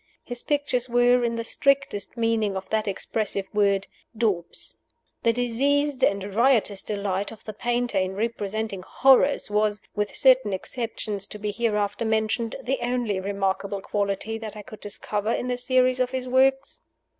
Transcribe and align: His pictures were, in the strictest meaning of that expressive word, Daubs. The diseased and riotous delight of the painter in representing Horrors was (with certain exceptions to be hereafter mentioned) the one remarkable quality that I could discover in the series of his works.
His 0.23 0.41
pictures 0.41 0.89
were, 0.89 1.23
in 1.23 1.35
the 1.35 1.43
strictest 1.43 2.17
meaning 2.17 2.55
of 2.57 2.67
that 2.71 2.87
expressive 2.87 3.45
word, 3.53 3.85
Daubs. 4.17 4.75
The 5.21 5.31
diseased 5.31 6.03
and 6.03 6.33
riotous 6.33 6.81
delight 6.81 7.31
of 7.31 7.43
the 7.43 7.53
painter 7.53 7.99
in 7.99 8.15
representing 8.15 8.81
Horrors 8.81 9.51
was 9.51 9.79
(with 9.93 10.15
certain 10.15 10.53
exceptions 10.53 11.27
to 11.27 11.37
be 11.37 11.51
hereafter 11.51 12.03
mentioned) 12.03 12.55
the 12.63 12.79
one 12.81 13.03
remarkable 13.03 13.81
quality 13.83 14.39
that 14.39 14.55
I 14.57 14.63
could 14.63 14.79
discover 14.79 15.33
in 15.33 15.49
the 15.49 15.55
series 15.57 15.99
of 15.99 16.09
his 16.09 16.27
works. 16.27 16.81